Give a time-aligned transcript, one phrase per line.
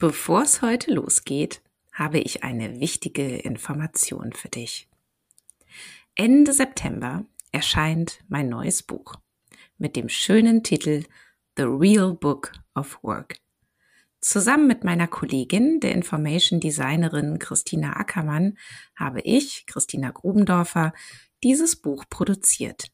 [0.00, 1.60] Bevor es heute losgeht,
[1.92, 4.88] habe ich eine wichtige Information für dich.
[6.14, 9.16] Ende September erscheint mein neues Buch
[9.76, 11.04] mit dem schönen Titel
[11.58, 13.40] The Real Book of Work.
[14.22, 18.56] Zusammen mit meiner Kollegin, der Information Designerin Christina Ackermann,
[18.96, 20.94] habe ich, Christina Grubendorfer,
[21.44, 22.90] dieses Buch produziert.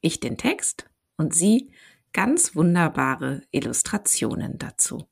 [0.00, 1.72] Ich den Text und sie
[2.12, 5.08] ganz wunderbare Illustrationen dazu.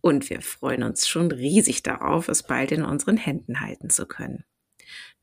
[0.00, 4.44] Und wir freuen uns schon riesig darauf, es bald in unseren Händen halten zu können.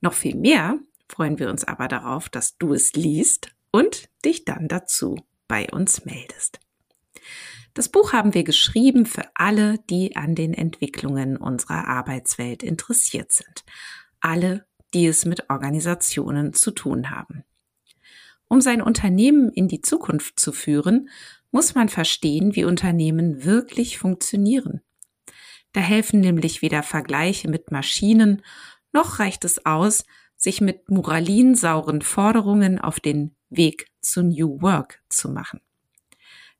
[0.01, 4.67] Noch viel mehr freuen wir uns aber darauf, dass du es liest und dich dann
[4.67, 5.17] dazu
[5.47, 6.59] bei uns meldest.
[7.73, 13.65] Das Buch haben wir geschrieben für alle, die an den Entwicklungen unserer Arbeitswelt interessiert sind.
[14.21, 17.43] Alle, die es mit Organisationen zu tun haben.
[18.47, 21.09] Um sein Unternehmen in die Zukunft zu führen,
[21.55, 24.81] muss man verstehen, wie Unternehmen wirklich funktionieren.
[25.71, 28.41] Da helfen nämlich weder Vergleiche mit Maschinen,
[28.91, 30.03] noch reicht es aus,
[30.35, 35.61] sich mit moralinsauren Forderungen auf den Weg zu New Work zu machen.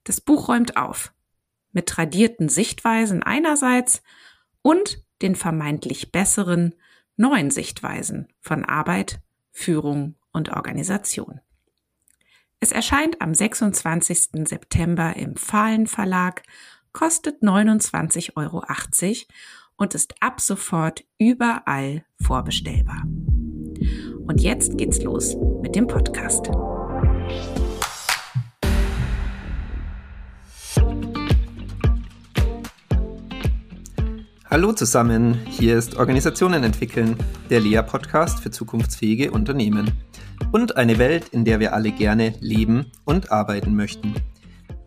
[0.05, 1.13] Das Buch räumt auf
[1.73, 4.01] mit tradierten Sichtweisen einerseits
[4.61, 6.73] und den vermeintlich besseren
[7.17, 9.19] neuen Sichtweisen von Arbeit,
[9.51, 11.41] Führung und Organisation.
[12.61, 14.47] Es erscheint am 26.
[14.47, 16.43] September im Fahlen Verlag,
[16.93, 18.63] kostet 29,80 Euro
[19.75, 23.03] und ist ab sofort überall vorbestellbar.
[24.27, 26.49] Und jetzt geht's los mit dem Podcast.
[34.49, 37.17] Hallo zusammen, hier ist Organisationen entwickeln,
[37.49, 39.91] der Lea-Podcast für zukunftsfähige Unternehmen
[40.51, 44.13] und eine Welt, in der wir alle gerne leben und arbeiten möchten.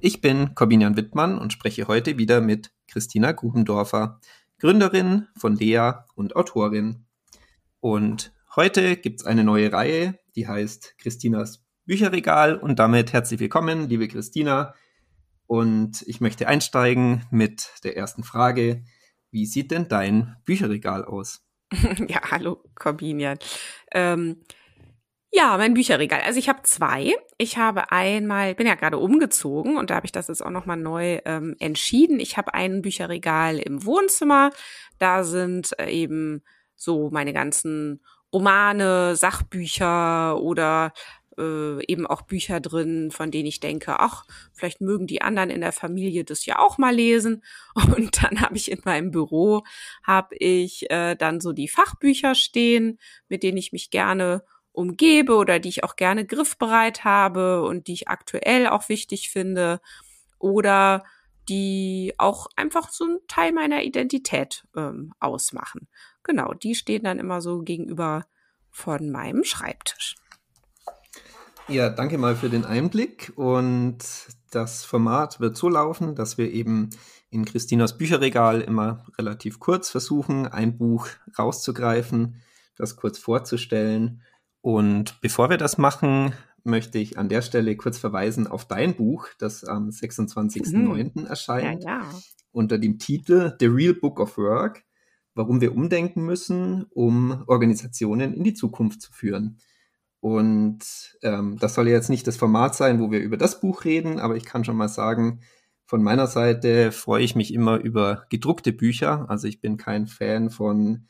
[0.01, 4.21] Ich bin Corbinian Wittmann und spreche heute wieder mit Christina Grubendorfer,
[4.59, 7.07] Gründerin von Lea und Autorin.
[7.81, 14.09] Und heute gibt's eine neue Reihe, die heißt Christinas Bücherregal und damit herzlich willkommen, liebe
[14.09, 14.75] Christina.
[15.47, 18.85] Und ich möchte einsteigen mit der ersten Frage.
[19.31, 21.43] Wie sieht denn dein Bücherregal aus?
[22.09, 23.39] ja, hallo Corbinian.
[23.93, 24.43] Ähm,
[25.31, 26.21] ja, mein Bücherregal.
[26.23, 27.15] Also ich habe zwei.
[27.37, 30.79] Ich habe einmal, bin ja gerade umgezogen und da habe ich das jetzt auch nochmal
[30.79, 32.19] neu ähm, entschieden.
[32.19, 34.51] Ich habe ein Bücherregal im Wohnzimmer.
[34.99, 36.43] Da sind äh, eben
[36.77, 38.01] so meine ganzen
[38.33, 40.93] Romane, Sachbücher oder
[41.39, 45.61] äh, eben auch Bücher drin, von denen ich denke, ach, vielleicht mögen die anderen in
[45.61, 47.45] der Familie das ja auch mal lesen.
[47.75, 49.63] Und dann habe ich in meinem Büro,
[50.03, 54.43] habe ich äh, dann so die Fachbücher stehen, mit denen ich mich gerne
[54.79, 59.81] umgebe oder die ich auch gerne griffbereit habe und die ich aktuell auch wichtig finde
[60.39, 61.05] oder
[61.49, 65.89] die auch einfach so ein Teil meiner Identität ähm, ausmachen.
[66.23, 68.27] Genau, die stehen dann immer so gegenüber
[68.71, 70.15] von meinem Schreibtisch.
[71.67, 73.33] Ja, danke mal für den Einblick.
[73.35, 73.99] Und
[74.51, 76.91] das Format wird so laufen, dass wir eben
[77.31, 81.09] in Christinas Bücherregal immer relativ kurz versuchen, ein Buch
[81.39, 82.41] rauszugreifen,
[82.77, 84.23] das kurz vorzustellen.
[84.61, 86.33] Und bevor wir das machen,
[86.65, 91.11] möchte ich an der Stelle kurz verweisen auf dein Buch, das am 26.09.
[91.15, 91.27] Mhm.
[91.27, 92.11] erscheint, ja, ja.
[92.53, 94.85] unter dem Titel The Real Book of Work,
[95.35, 99.59] warum wir umdenken müssen, um Organisationen in die Zukunft zu führen.
[100.21, 104.19] Und ähm, das soll jetzt nicht das Format sein, wo wir über das Buch reden,
[104.19, 105.41] aber ich kann schon mal sagen,
[105.87, 109.25] von meiner Seite freue ich mich immer über gedruckte Bücher.
[109.31, 111.07] Also ich bin kein Fan von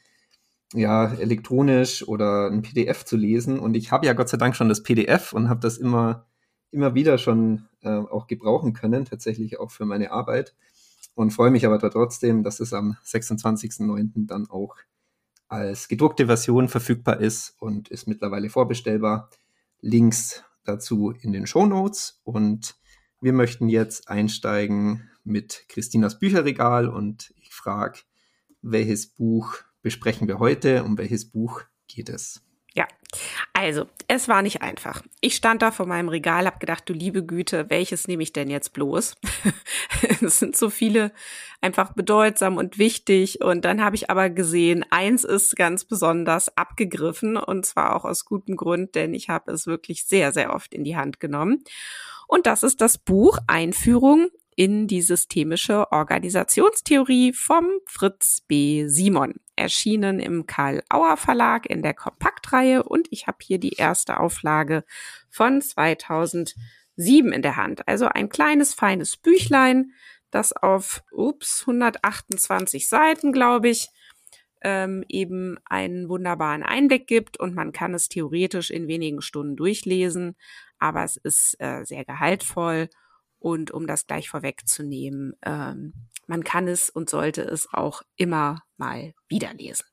[0.75, 3.59] ja elektronisch oder ein PDF zu lesen.
[3.59, 6.27] Und ich habe ja Gott sei Dank schon das PDF und habe das immer
[6.71, 10.55] immer wieder schon äh, auch gebrauchen können, tatsächlich auch für meine Arbeit.
[11.15, 14.27] Und freue mich aber trotzdem, dass es am 26.09.
[14.27, 14.77] dann auch
[15.49, 19.31] als gedruckte Version verfügbar ist und ist mittlerweile vorbestellbar.
[19.81, 22.77] Links dazu in den Show Notes und
[23.21, 28.01] wir möchten jetzt einsteigen mit Christinas Bücherregal und ich frage,
[28.61, 30.85] welches Buch besprechen wir heute?
[30.85, 32.43] Um welches Buch geht es?
[32.75, 32.87] Ja,
[33.55, 35.03] also, es war nicht einfach.
[35.21, 38.51] Ich stand da vor meinem Regal, hab gedacht, du liebe Güte, welches nehme ich denn
[38.51, 39.17] jetzt bloß?
[40.21, 41.13] es sind so viele
[41.61, 43.43] einfach bedeutsam und wichtig.
[43.43, 48.25] Und dann habe ich aber gesehen, eins ist ganz besonders abgegriffen und zwar auch aus
[48.25, 51.65] gutem Grund, denn ich habe es wirklich sehr, sehr oft in die Hand genommen.
[52.29, 54.29] Und das ist das Buch Einführung
[54.59, 58.89] in die systemische Organisationstheorie vom Fritz B.
[58.89, 59.35] Simon.
[59.55, 64.83] Erschienen im Karl Auer Verlag in der Kompaktreihe und ich habe hier die erste Auflage
[65.31, 66.57] von 2007
[67.33, 67.87] in der Hand.
[67.87, 69.93] Also ein kleines, feines Büchlein,
[70.33, 73.91] das auf ups, 128 Seiten, glaube ich,
[74.63, 80.35] ähm, eben einen wunderbaren Einblick gibt und man kann es theoretisch in wenigen Stunden durchlesen,
[80.81, 82.89] aber es ist äh, sehr gehaltvoll
[83.39, 85.95] und um das gleich vorwegzunehmen, ähm,
[86.27, 89.87] man kann es und sollte es auch immer mal wieder lesen.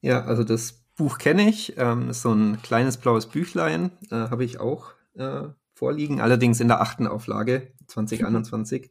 [0.00, 4.44] Ja, also das Buch kenne ich, ähm, ist so ein kleines blaues Büchlein, äh, habe
[4.44, 8.90] ich auch äh, vorliegen, allerdings in der achten Auflage 2021,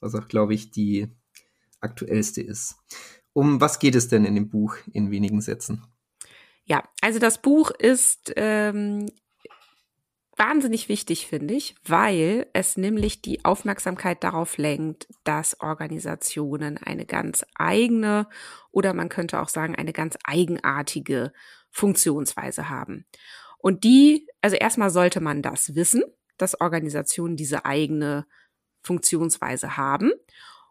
[0.00, 1.08] was auch, glaube ich, die
[1.80, 2.76] aktuellste ist.
[3.32, 5.84] Um was geht es denn in dem Buch in wenigen Sätzen?
[6.64, 9.08] Ja, also das Buch ist ähm,
[10.36, 17.44] wahnsinnig wichtig, finde ich, weil es nämlich die Aufmerksamkeit darauf lenkt, dass Organisationen eine ganz
[17.54, 18.28] eigene
[18.70, 21.32] oder man könnte auch sagen eine ganz eigenartige
[21.70, 23.06] Funktionsweise haben.
[23.58, 26.02] Und die, also erstmal sollte man das wissen,
[26.36, 28.26] dass Organisationen diese eigene
[28.82, 30.12] Funktionsweise haben.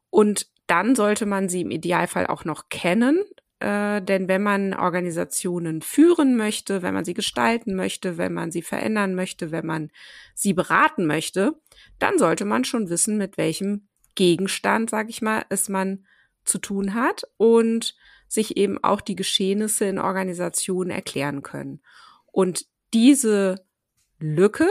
[0.10, 3.24] Und dann sollte man sie im Idealfall auch noch kennen,
[3.60, 8.62] äh, denn wenn man Organisationen führen möchte, wenn man sie gestalten möchte, wenn man sie
[8.62, 9.92] verändern möchte, wenn man
[10.34, 11.60] sie beraten möchte,
[12.00, 16.06] dann sollte man schon wissen, mit welchem Gegenstand, sage ich mal, es man
[16.44, 17.96] zu tun hat und
[18.28, 21.82] sich eben auch die Geschehnisse in Organisationen erklären können.
[22.32, 23.66] Und diese
[24.20, 24.68] Lücke,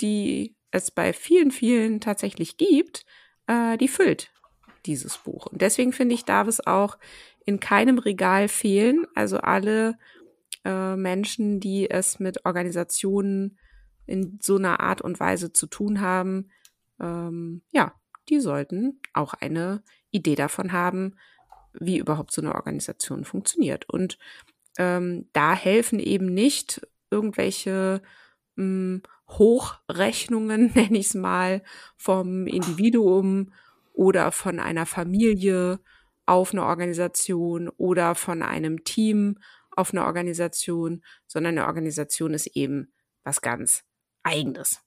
[0.00, 3.04] die es bei vielen, vielen tatsächlich gibt,
[3.46, 4.30] äh, die füllt
[4.86, 5.46] dieses Buch.
[5.46, 6.98] Und deswegen finde ich, darf es auch
[7.44, 9.06] in keinem Regal fehlen.
[9.14, 9.98] Also alle
[10.64, 13.58] äh, Menschen, die es mit Organisationen
[14.06, 16.50] in so einer Art und Weise zu tun haben,
[17.00, 17.94] ähm, ja,
[18.28, 21.16] die sollten auch eine Idee davon haben,
[21.72, 23.88] wie überhaupt so eine Organisation funktioniert.
[23.88, 24.18] Und
[24.78, 28.02] ähm, da helfen eben nicht irgendwelche
[28.56, 31.62] mh, hm, Hochrechnungen, nenne ich es mal,
[31.96, 33.52] vom Individuum
[33.92, 35.80] oder von einer Familie
[36.32, 39.38] auf eine Organisation oder von einem Team
[39.70, 42.92] auf eine Organisation, sondern eine Organisation ist eben
[43.22, 43.84] was ganz
[44.22, 44.80] Eigenes.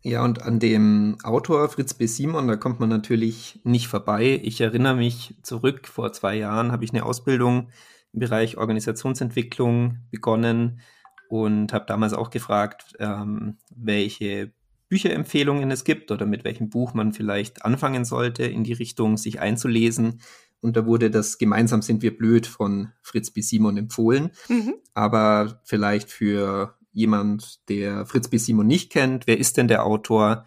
[0.00, 2.06] Ja, und an dem Autor Fritz B.
[2.06, 4.40] Simon, da kommt man natürlich nicht vorbei.
[4.42, 7.70] Ich erinnere mich zurück, vor zwei Jahren habe ich eine Ausbildung
[8.12, 10.80] im Bereich Organisationsentwicklung begonnen
[11.28, 14.52] und habe damals auch gefragt, ähm, welche
[14.88, 19.40] Bücherempfehlungen es gibt oder mit welchem Buch man vielleicht anfangen sollte, in die Richtung sich
[19.40, 20.20] einzulesen.
[20.60, 23.40] Und da wurde das Gemeinsam sind wir blöd von Fritz B.
[23.40, 24.30] Simon empfohlen.
[24.48, 24.74] Mhm.
[24.94, 28.38] Aber vielleicht für jemand, der Fritz B.
[28.38, 30.46] Simon nicht kennt, wer ist denn der Autor?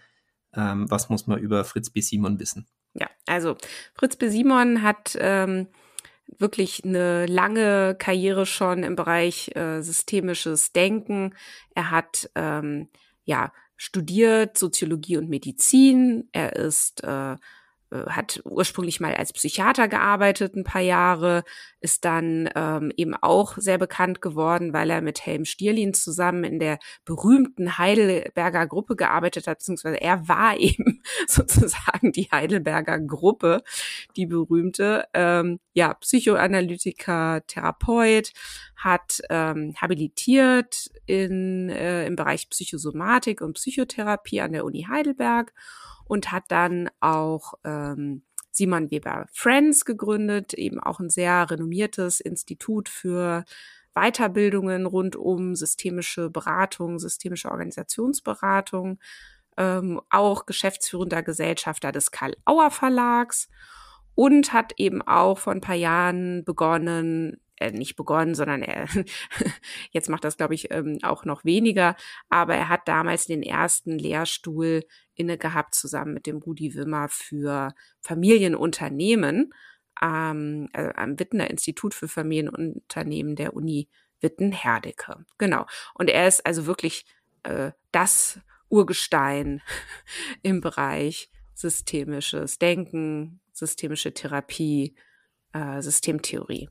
[0.56, 2.02] Ähm, was muss man über Fritz B.
[2.02, 2.68] Simon wissen?
[2.94, 3.58] Ja, also
[3.94, 4.30] Fritz B.
[4.30, 5.68] Simon hat ähm,
[6.40, 11.36] wirklich eine lange Karriere schon im Bereich äh, systemisches Denken.
[11.76, 12.88] Er hat ähm,
[13.24, 16.28] ja studiert Soziologie und Medizin.
[16.32, 17.36] Er ist äh,
[17.90, 21.44] äh, hat ursprünglich mal als Psychiater gearbeitet, ein paar Jahre,
[21.80, 26.60] ist dann ähm, eben auch sehr bekannt geworden, weil er mit Helm Stierlin zusammen in
[26.60, 33.64] der berühmten Heidelberger Gruppe gearbeitet hat, beziehungsweise er war eben sozusagen die Heidelberger Gruppe,
[34.16, 38.34] die berühmte, ähm, ja, Psychoanalytiker, Therapeut,
[38.76, 45.54] hat ähm, habilitiert in, äh, im Bereich Psychosomatik und Psychotherapie an der Uni Heidelberg
[46.06, 48.24] und hat dann auch ähm,
[48.58, 53.46] Simon Weber Friends gegründet, eben auch ein sehr renommiertes Institut für
[53.94, 59.00] Weiterbildungen rund um systemische Beratung, systemische Organisationsberatung,
[59.58, 63.48] ähm, auch geschäftsführender Gesellschafter des Karl Auer Verlags
[64.16, 68.88] und hat eben auch vor ein paar Jahren begonnen, äh, nicht begonnen, sondern er
[69.92, 71.96] jetzt macht das, glaube ich, ähm, auch noch weniger,
[72.30, 74.84] aber er hat damals den ersten Lehrstuhl
[75.16, 79.52] inne gehabt, zusammen mit dem Rudi Wimmer für Familienunternehmen
[80.02, 83.90] ähm, also am Wittener Institut für Familienunternehmen der Uni
[84.22, 85.26] Witten-Herdecke.
[85.38, 85.66] Genau.
[85.94, 87.06] Und er ist also wirklich
[87.44, 89.62] äh, das Urgestein
[90.42, 94.96] im Bereich systemisches Denken, systemische Therapie,
[95.54, 96.70] äh, Systemtheorie.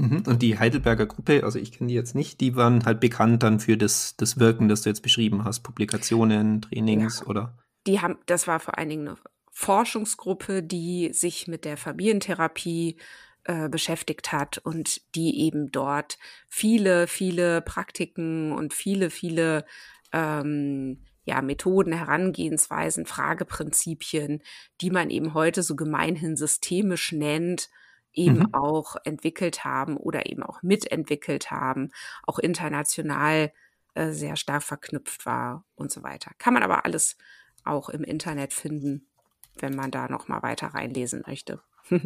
[0.00, 0.22] Mhm.
[0.26, 3.60] Und die Heidelberger Gruppe, also ich kenne die jetzt nicht, die waren halt bekannt dann
[3.60, 7.26] für das, das Wirken, das du jetzt beschrieben hast, Publikationen, Trainings ja.
[7.26, 7.58] oder?
[7.86, 9.18] Die haben, das war vor allen Dingen eine
[9.52, 12.96] Forschungsgruppe, die sich mit der Familientherapie
[13.44, 19.66] äh, beschäftigt hat und die eben dort viele, viele Praktiken und viele, viele
[20.12, 24.42] ähm, ja, Methoden, Herangehensweisen, Frageprinzipien,
[24.80, 27.68] die man eben heute so gemeinhin systemisch nennt,
[28.12, 28.54] eben mhm.
[28.54, 31.90] auch entwickelt haben oder eben auch mitentwickelt haben,
[32.24, 33.52] auch international
[33.94, 36.32] äh, sehr stark verknüpft war und so weiter.
[36.38, 37.16] Kann man aber alles
[37.64, 39.06] auch im Internet finden,
[39.58, 41.60] wenn man da noch mal weiter reinlesen möchte.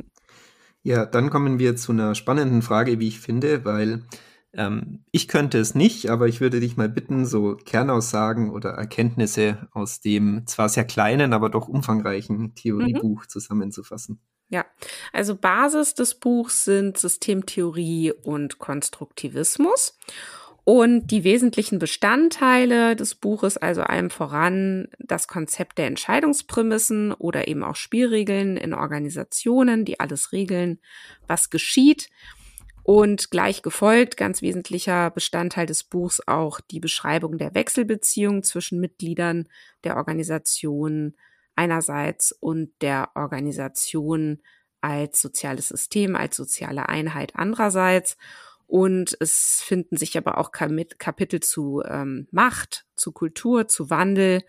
[0.83, 4.05] ja, dann kommen wir zu einer spannenden Frage, wie ich finde, weil
[4.53, 9.69] ähm, ich könnte es nicht, aber ich würde dich mal bitten, so Kernaussagen oder Erkenntnisse
[9.73, 13.29] aus dem zwar sehr kleinen, aber doch umfangreichen Theoriebuch mhm.
[13.29, 14.21] zusammenzufassen.
[14.49, 14.67] Ja,
[15.13, 19.99] also Basis des Buchs sind Systemtheorie und Konstruktivismus.
[20.65, 27.63] Und die wesentlichen Bestandteile des Buches, also allem voran das Konzept der Entscheidungsprämissen oder eben
[27.63, 30.81] auch Spielregeln in Organisationen, die alles regeln,
[31.27, 32.09] was geschieht.
[32.83, 39.49] Und gleich gefolgt, ganz wesentlicher Bestandteil des Buchs, auch die Beschreibung der Wechselbeziehung zwischen Mitgliedern
[39.85, 41.15] der Organisation
[41.57, 44.41] einerseits und der Organisation
[44.81, 48.17] als soziales System, als soziale Einheit andererseits.
[48.67, 54.43] Und es finden sich aber auch Kapitel zu ähm, Macht, zu Kultur, zu Wandel.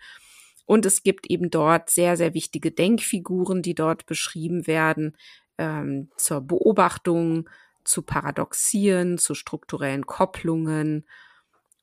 [0.64, 5.16] Und es gibt eben dort sehr, sehr wichtige Denkfiguren, die dort beschrieben werden,
[5.58, 7.48] ähm, zur Beobachtung,
[7.84, 11.06] zu Paradoxien, zu strukturellen Kopplungen.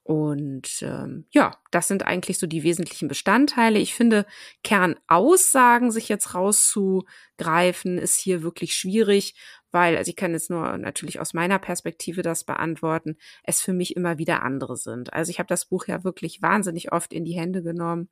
[0.04, 3.80] Und ähm, ja, das sind eigentlich so die wesentlichen Bestandteile.
[3.80, 4.26] Ich finde,
[4.62, 9.34] Kernaussagen sich jetzt rauszugreifen, ist hier wirklich schwierig,
[9.72, 13.96] weil, also ich kann jetzt nur natürlich aus meiner Perspektive das beantworten, es für mich
[13.96, 15.14] immer wieder andere sind.
[15.14, 18.10] Also ich habe das Buch ja wirklich wahnsinnig oft in die Hände genommen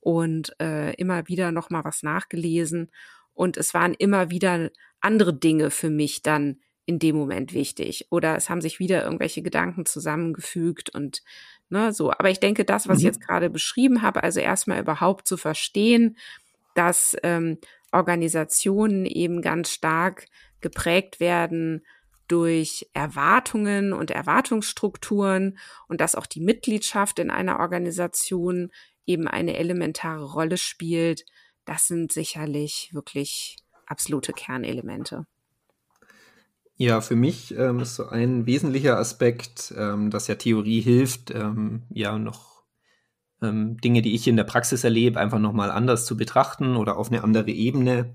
[0.00, 2.90] und äh, immer wieder nochmal was nachgelesen.
[3.32, 4.70] Und es waren immer wieder
[5.00, 8.08] andere Dinge für mich dann in dem Moment wichtig.
[8.10, 11.22] Oder es haben sich wieder irgendwelche Gedanken zusammengefügt und
[11.68, 12.10] ne, so.
[12.10, 13.00] Aber ich denke, das, was mhm.
[13.00, 16.16] ich jetzt gerade beschrieben habe, also erstmal überhaupt zu verstehen,
[16.74, 17.58] dass ähm,
[17.92, 20.26] Organisationen eben ganz stark
[20.60, 21.86] geprägt werden
[22.26, 28.72] durch Erwartungen und Erwartungsstrukturen und dass auch die Mitgliedschaft in einer Organisation
[29.06, 31.24] eben eine elementare Rolle spielt,
[31.64, 35.26] das sind sicherlich wirklich absolute Kernelemente.
[36.82, 41.82] Ja, für mich ähm, ist so ein wesentlicher Aspekt, ähm, dass ja Theorie hilft, ähm,
[41.90, 42.62] ja noch
[43.42, 47.08] ähm, Dinge, die ich in der Praxis erlebe, einfach nochmal anders zu betrachten oder auf
[47.08, 48.14] eine andere Ebene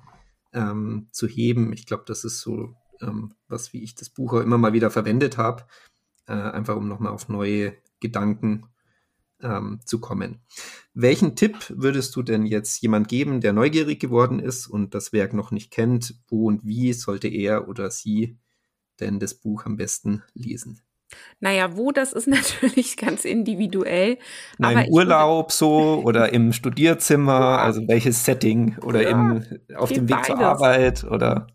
[0.52, 1.74] ähm, zu heben.
[1.74, 4.90] Ich glaube, das ist so ähm, was, wie ich das Buch auch immer mal wieder
[4.90, 5.66] verwendet habe,
[6.26, 8.66] äh, einfach um nochmal auf neue Gedanken
[9.84, 10.40] zu kommen.
[10.94, 15.34] Welchen Tipp würdest du denn jetzt jemand geben, der neugierig geworden ist und das Werk
[15.34, 16.16] noch nicht kennt?
[16.30, 18.40] Wo und wie sollte er oder sie
[19.00, 20.82] denn das Buch am besten lesen?
[21.40, 24.18] Naja, wo, das ist natürlich ganz individuell.
[24.58, 27.58] Na, Im Urlaub so oder im Studierzimmer, ja.
[27.58, 30.28] also welches Setting oder ja, im, auf dem Weg beides.
[30.28, 31.48] zur Arbeit oder.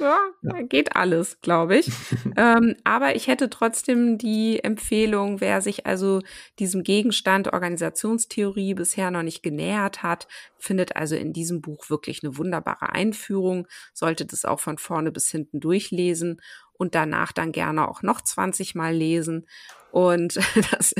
[0.00, 0.62] Ja, ja.
[0.62, 1.90] geht alles, glaube ich.
[2.36, 6.20] ähm, aber ich hätte trotzdem die Empfehlung, wer sich also
[6.60, 12.36] diesem Gegenstand Organisationstheorie bisher noch nicht genähert hat, findet also in diesem Buch wirklich eine
[12.36, 16.40] wunderbare Einführung, sollte das auch von vorne bis hinten durchlesen
[16.78, 19.46] und danach dann gerne auch noch 20 Mal lesen.
[19.90, 20.36] Und
[20.72, 20.94] das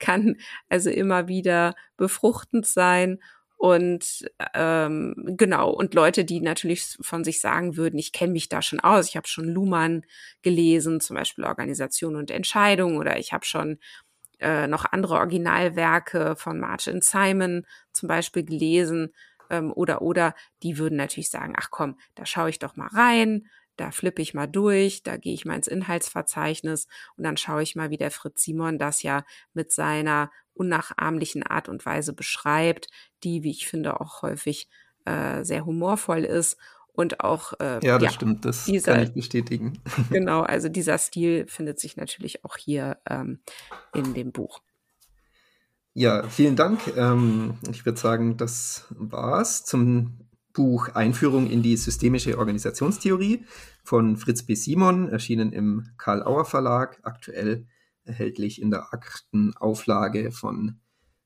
[0.00, 0.36] kann
[0.68, 3.20] also immer wieder befruchtend sein.
[3.56, 8.62] Und ähm, genau, und Leute, die natürlich von sich sagen würden, ich kenne mich da
[8.62, 10.04] schon aus, ich habe schon Luhmann
[10.42, 13.78] gelesen, zum Beispiel Organisation und Entscheidung, oder ich habe schon
[14.38, 19.12] äh, noch andere Originalwerke von Martin Simon zum Beispiel gelesen,
[19.50, 23.48] ähm, oder oder die würden natürlich sagen, ach komm, da schaue ich doch mal rein,
[23.78, 27.76] da flippe ich mal durch, da gehe ich mal ins Inhaltsverzeichnis und dann schaue ich
[27.76, 32.88] mal, wie der Fritz Simon das ja mit seiner unnachahmlichen Art und Weise beschreibt,
[33.22, 34.68] die, wie ich finde, auch häufig
[35.04, 36.58] äh, sehr humorvoll ist
[36.92, 39.80] und auch äh, ja, das ja, stimmt, das dieser, kann ich bestätigen.
[40.10, 43.40] Genau, also dieser Stil findet sich natürlich auch hier ähm,
[43.94, 44.60] in dem Buch.
[45.94, 46.80] Ja, vielen Dank.
[46.96, 50.27] Ähm, ich würde sagen, das war's zum
[50.58, 53.44] Buch Einführung in die systemische Organisationstheorie
[53.84, 54.56] von Fritz B.
[54.56, 57.68] Simon, erschienen im Karl Auer Verlag, aktuell
[58.02, 60.80] erhältlich in der achten Auflage von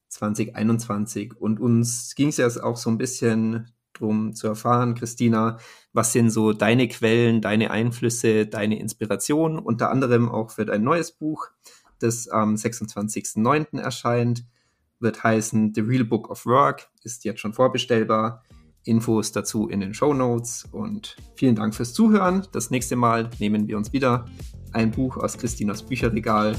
[0.08, 1.34] 2021.
[1.34, 5.56] Und uns ging es ja auch so ein bisschen darum zu erfahren, Christina,
[5.94, 11.10] was sind so deine Quellen, deine Einflüsse, deine Inspiration, unter anderem auch für dein neues
[11.10, 11.46] Buch,
[12.00, 13.80] das am 26.09.
[13.80, 14.44] erscheint,
[15.00, 18.42] wird heißen The Real Book of Work, ist jetzt schon vorbestellbar
[18.84, 22.46] Infos dazu in den Show Notes und vielen Dank fürs Zuhören.
[22.52, 24.26] Das nächste Mal nehmen wir uns wieder
[24.72, 26.56] ein Buch aus Christinas Bücherregal.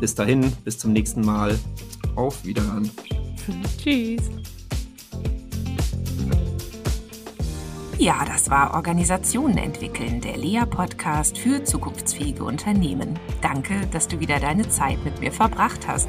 [0.00, 1.58] Bis dahin, bis zum nächsten Mal.
[2.16, 2.90] Auf Wiederhören.
[3.78, 4.30] Tschüss.
[7.98, 13.18] Ja, das war Organisationen entwickeln, der Lea-Podcast für zukunftsfähige Unternehmen.
[13.40, 16.08] Danke, dass du wieder deine Zeit mit mir verbracht hast.